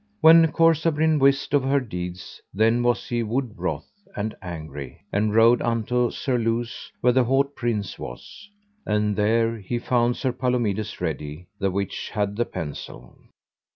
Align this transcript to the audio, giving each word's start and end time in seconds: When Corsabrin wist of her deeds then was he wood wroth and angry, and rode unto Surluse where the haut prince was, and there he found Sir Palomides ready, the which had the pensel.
When 0.19 0.51
Corsabrin 0.51 1.19
wist 1.19 1.53
of 1.53 1.61
her 1.63 1.79
deeds 1.79 2.41
then 2.51 2.81
was 2.81 3.07
he 3.07 3.21
wood 3.21 3.53
wroth 3.55 3.87
and 4.15 4.33
angry, 4.41 5.03
and 5.13 5.31
rode 5.35 5.61
unto 5.61 6.09
Surluse 6.09 6.91
where 7.01 7.13
the 7.13 7.25
haut 7.25 7.55
prince 7.55 7.99
was, 7.99 8.49
and 8.83 9.15
there 9.15 9.57
he 9.59 9.77
found 9.77 10.17
Sir 10.17 10.31
Palomides 10.31 10.99
ready, 11.01 11.45
the 11.59 11.69
which 11.69 12.09
had 12.09 12.35
the 12.35 12.45
pensel. 12.45 13.15